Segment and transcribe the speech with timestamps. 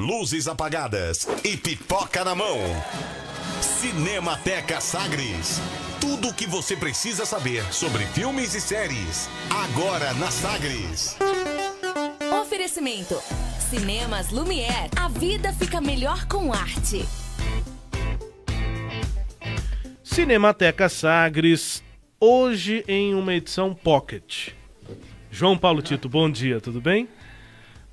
[0.00, 2.56] luzes apagadas e pipoca na mão.
[3.60, 5.60] Cinemateca Sagres.
[6.00, 9.28] Tudo o que você precisa saber sobre filmes e séries.
[9.50, 11.16] Agora na Sagres.
[12.40, 13.20] Oferecimento.
[13.68, 14.90] Cinemas Lumière.
[14.96, 17.04] A vida fica melhor com arte.
[20.02, 21.82] Cinemateca Sagres.
[22.18, 24.48] Hoje em uma edição Pocket.
[25.30, 27.06] João Paulo Tito, bom dia, tudo bem?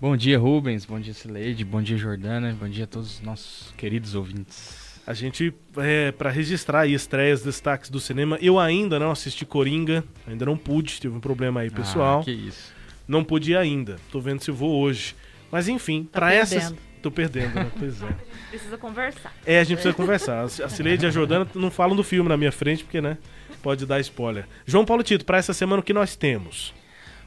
[0.00, 0.84] Bom dia, Rubens.
[0.84, 1.64] Bom dia, Sileide.
[1.64, 2.54] Bom dia, Jordana.
[2.58, 4.82] Bom dia a todos os nossos queridos ouvintes.
[5.06, 10.02] A gente, é, para registrar aí estreias, destaques do cinema, eu ainda não assisti Coringa,
[10.26, 12.20] ainda não pude, tive um problema aí pessoal.
[12.20, 12.72] Ah, que isso.
[13.06, 15.14] Não pude ir ainda, tô vendo se vou hoje.
[15.50, 16.56] Mas enfim, Tá pra perdendo.
[16.58, 16.74] essas.
[17.02, 17.70] Tô perdendo, né?
[17.78, 18.16] Pois é.
[18.48, 19.34] Precisa conversar.
[19.44, 20.42] É, a gente precisa conversar.
[20.44, 23.18] A Cileide e a Jordana não falam do filme na minha frente, porque, né?
[23.62, 24.46] Pode dar spoiler.
[24.64, 26.72] João Paulo Tito, pra essa semana o que nós temos?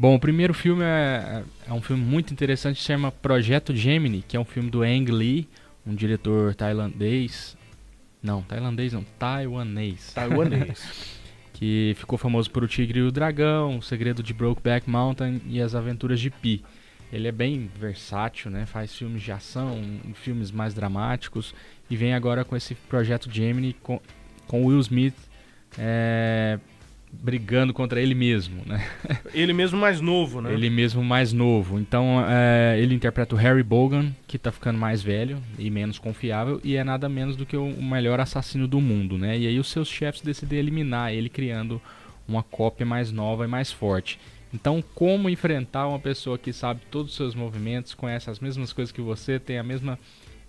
[0.00, 4.40] Bom, o primeiro filme é, é um filme muito interessante, chama Projeto Gemini, que é
[4.40, 5.48] um filme do Ang Lee,
[5.84, 7.56] um diretor tailandês.
[8.22, 10.12] Não, tailandês não, taiwanês.
[10.12, 11.18] Taiwanês.
[11.52, 15.60] que ficou famoso por O Tigre e o Dragão, O Segredo de Brokeback Mountain e
[15.60, 16.62] As Aventuras de Pi.
[17.12, 18.66] Ele é bem versátil, né?
[18.66, 19.82] Faz filmes de ação,
[20.14, 21.52] filmes mais dramáticos
[21.90, 24.00] e vem agora com esse projeto Gemini com,
[24.46, 25.16] com Will Smith
[25.76, 26.60] é,
[27.10, 28.86] brigando contra ele mesmo, né?
[29.32, 30.52] Ele mesmo mais novo, né?
[30.52, 31.78] Ele mesmo mais novo.
[31.78, 36.60] Então é, ele interpreta o Harry Bogan, que tá ficando mais velho e menos confiável,
[36.62, 39.38] e é nada menos do que o o melhor assassino do mundo, né?
[39.38, 41.80] E aí os seus chefes decidem eliminar ele, criando
[42.26, 44.18] uma cópia mais nova e mais forte.
[44.52, 48.90] Então, como enfrentar uma pessoa que sabe todos os seus movimentos, conhece as mesmas coisas
[48.90, 49.98] que você, tem a mesma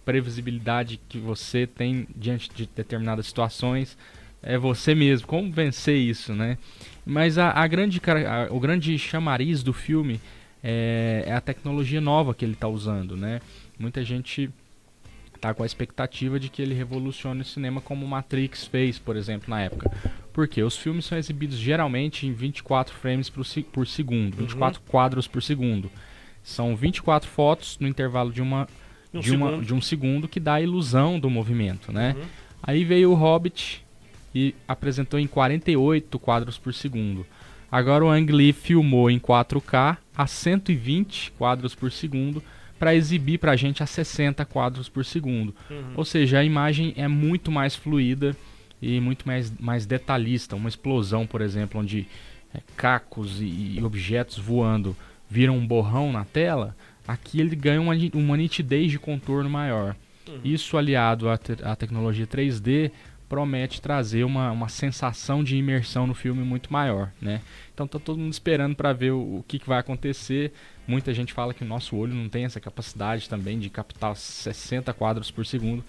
[0.05, 3.97] previsibilidade que você tem diante de determinadas situações,
[4.41, 5.27] é você mesmo.
[5.27, 6.57] Como vencer isso, né?
[7.05, 10.19] Mas a, a grande, a- o grande chamariz do filme
[10.63, 13.39] é, é a tecnologia nova que ele está usando, né?
[13.77, 14.49] Muita gente
[15.41, 19.49] tá com a expectativa de que ele revolucione o cinema como Matrix fez, por exemplo,
[19.49, 19.89] na época.
[20.33, 25.41] Porque os filmes são exibidos geralmente em 24 frames por, por segundo, 24 quadros por
[25.41, 25.89] segundo.
[26.43, 28.67] São 24 fotos no intervalo de uma
[29.13, 29.65] Um de, uma, segundo.
[29.65, 32.15] de um segundo que dá a ilusão do movimento, né?
[32.17, 32.23] Uhum.
[32.61, 33.85] Aí veio o Hobbit
[34.33, 37.25] e apresentou em 48 quadros por segundo.
[37.71, 42.41] Agora o Ang Lee filmou em 4K a 120 quadros por segundo
[42.79, 45.53] para exibir pra gente a 60 quadros por segundo.
[45.69, 45.93] Uhum.
[45.95, 48.35] Ou seja, a imagem é muito mais fluida
[48.81, 50.55] e muito mais, mais detalhista.
[50.55, 52.07] Uma explosão, por exemplo, onde
[52.53, 54.95] é, cacos e, e objetos voando
[55.29, 56.75] viram um borrão na tela,
[57.07, 59.95] aqui ele ganha uma, uma nitidez de contorno maior.
[60.43, 62.91] Isso aliado à, te- à tecnologia 3D
[63.29, 67.41] promete trazer uma, uma sensação de imersão no filme muito maior, né?
[67.73, 70.51] Então tá todo mundo esperando para ver o, o que, que vai acontecer.
[70.87, 74.91] Muita gente fala que o nosso olho não tem essa capacidade também de captar 60
[74.93, 75.83] quadros por segundo,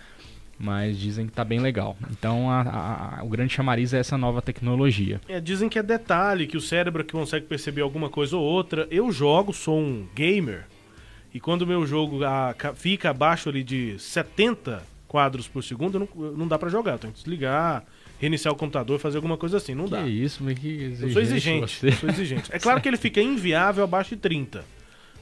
[0.58, 1.96] mas dizem que tá bem legal.
[2.10, 5.18] Então a- a- o grande chamariz é essa nova tecnologia.
[5.26, 8.86] É, dizem que é detalhe, que o cérebro que consegue perceber alguma coisa ou outra.
[8.90, 10.66] Eu jogo, sou um gamer,
[11.32, 12.18] e quando o meu jogo
[12.58, 16.92] ca- fica abaixo ali de 70 quadros por segundo, não, não dá pra jogar.
[16.92, 17.82] Eu tenho que desligar,
[18.20, 19.74] reiniciar o computador, fazer alguma coisa assim.
[19.74, 20.04] Não dá.
[20.04, 22.50] Que isso, mas que exigente Eu sou exigente, eu sou exigente.
[22.52, 24.64] É claro que ele fica inviável abaixo de 30.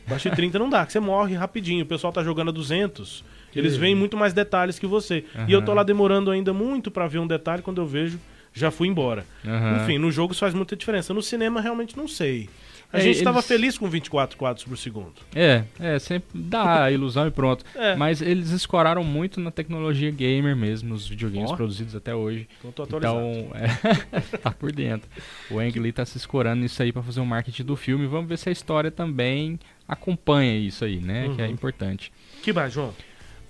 [0.06, 1.84] Abaixo de 30 não dá, que você morre rapidinho.
[1.84, 3.24] O pessoal tá jogando a 200,
[3.56, 5.24] eles veem muito mais detalhes que você.
[5.46, 8.20] E eu tô lá demorando ainda muito pra ver um detalhe, quando eu vejo,
[8.52, 9.24] já fui embora.
[9.42, 9.82] Aham.
[9.82, 11.14] Enfim, no jogo isso faz muita diferença.
[11.14, 12.50] No cinema, realmente não sei.
[12.90, 15.12] A É, gente estava eles- feliz com 24 quadros por segundo.
[15.34, 17.62] É, é, sempre dá a ilusão e pronto.
[17.76, 17.94] É.
[17.96, 21.56] Mas eles escoraram muito na tecnologia gamer mesmo, nos videogames Ó.
[21.56, 22.48] produzidos até hoje.
[22.58, 23.18] Então tô atualizado.
[23.20, 25.08] Então, é, tá por dentro.
[25.50, 28.06] O Ang Lee tá se escorando nisso aí pra fazer o marketing do filme.
[28.06, 31.30] Vamos ver se a história também acompanha isso aí, né?
[31.36, 31.52] Que é Uhum.
[31.52, 32.10] importante.
[32.42, 32.94] Que mais, João?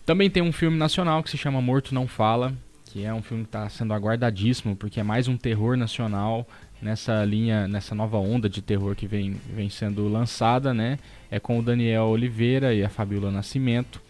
[0.05, 2.53] Também tem um filme nacional que se chama Morto Não Fala,
[2.87, 6.47] que é um filme que está sendo aguardadíssimo, porque é mais um terror nacional
[6.81, 10.99] nessa linha, nessa nova onda de terror que vem, vem sendo lançada, né?
[11.31, 14.01] É com o Daniel Oliveira e a Fabiola Nascimento.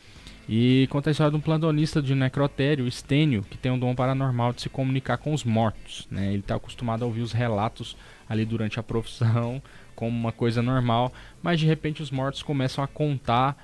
[0.48, 4.54] E conta a história de um plantonista de necrotério, Estênio, que tem um dom paranormal
[4.54, 6.08] de se comunicar com os mortos.
[6.10, 6.28] Né?
[6.28, 9.62] Ele está acostumado a ouvir os relatos ali durante a profissão
[9.94, 11.12] como uma coisa normal,
[11.42, 13.62] mas de repente os mortos começam a contar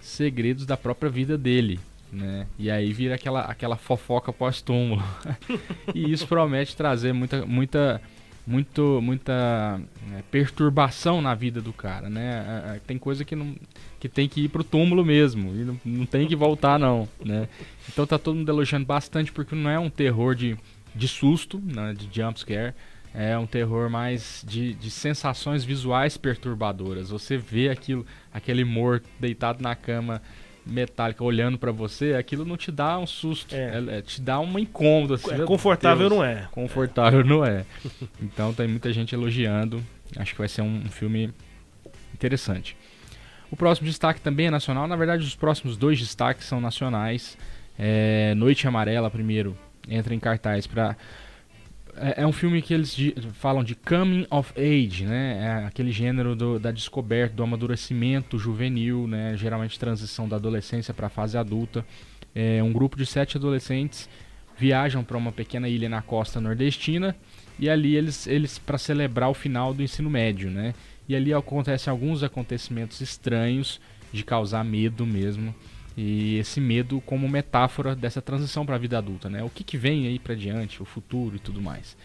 [0.00, 1.80] segredos da própria vida dele.
[2.12, 2.46] Né?
[2.58, 5.02] E aí vira aquela, aquela fofoca pós-túmulo.
[5.94, 8.02] e isso promete trazer muita, muita,
[8.48, 12.44] muito, muita né, perturbação na vida do cara, né?
[12.46, 13.54] Ah, ah, Tem coisa que não
[14.00, 17.46] que tem que ir pro túmulo mesmo e não, não tem que voltar não, né?
[17.88, 20.56] Então tá todo mundo elogiando bastante porque não é um terror de,
[20.94, 22.74] de susto, né, de jump scare,
[23.12, 27.10] é um terror mais de, de sensações visuais perturbadoras.
[27.10, 30.22] Você vê aquilo, aquele morto deitado na cama
[30.68, 33.78] metálica olhando para você, aquilo não te dá um susto, É.
[33.78, 35.14] é, é, te dá uma incômoda.
[35.14, 36.48] Assim, É, confortável Deus, não é.
[36.50, 37.64] Confortável não é.
[38.20, 39.82] Então tem muita gente elogiando.
[40.16, 41.32] Acho que vai ser um, um filme
[42.14, 42.76] interessante.
[43.50, 44.86] O próximo destaque também é nacional.
[44.86, 47.36] Na verdade, os próximos dois destaques são nacionais.
[47.78, 49.56] É, Noite Amarela, primeiro,
[49.88, 50.96] entra em cartaz para
[52.00, 55.60] é, é um filme que eles de- falam de coming of age, né?
[55.62, 59.36] É aquele gênero do- da descoberta, do amadurecimento juvenil, né?
[59.36, 61.84] Geralmente transição da adolescência para a fase adulta.
[62.34, 64.08] É, um grupo de sete adolescentes
[64.56, 67.14] viajam para uma pequena ilha na costa nordestina
[67.58, 70.74] e ali eles, eles para celebrar o final do ensino médio, né?
[71.08, 73.80] E ali acontecem alguns acontecimentos estranhos
[74.12, 75.54] de causar medo mesmo.
[76.00, 79.42] E esse medo como metáfora dessa transição para a vida adulta, né?
[79.42, 81.96] O que, que vem aí para diante, o futuro e tudo mais.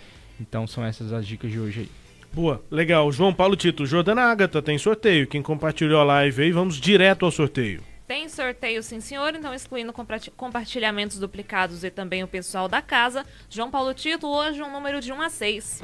[0.42, 1.90] Então são essas as dicas de hoje aí.
[2.34, 3.12] Boa, legal.
[3.12, 5.28] João Paulo Tito, Jordana Agatha tem sorteio.
[5.28, 7.84] Quem compartilhou a live aí, vamos direto ao sorteio.
[8.08, 9.36] Tem sorteio, sim, senhor.
[9.36, 13.24] Então, excluindo comparti- compartilhamentos duplicados e também o pessoal da casa.
[13.48, 15.84] João Paulo Tito, hoje um número de 1 a 6.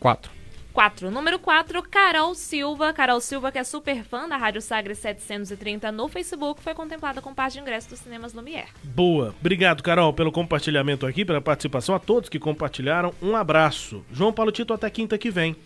[0.00, 0.39] 4.
[0.72, 1.10] 4.
[1.10, 2.92] Número 4, Carol Silva.
[2.92, 7.34] Carol Silva, que é super fã da Rádio Sagres 730 no Facebook, foi contemplada com
[7.34, 8.68] parte de ingresso dos cinemas Lumière.
[8.82, 9.34] Boa.
[9.40, 11.94] Obrigado, Carol, pelo compartilhamento aqui, pela participação.
[11.94, 14.04] A todos que compartilharam, um abraço.
[14.12, 15.56] João Paulo Tito, até quinta que vem.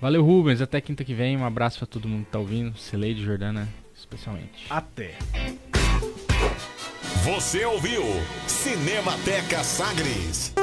[0.00, 0.60] Valeu, Rubens.
[0.62, 1.36] Até quinta que vem.
[1.36, 2.76] Um abraço para todo mundo que tá ouvindo.
[2.78, 4.66] Celeide Jordana, especialmente.
[4.70, 5.16] Até.
[7.22, 8.02] Você ouviu
[8.46, 10.54] Cinemateca Sagres.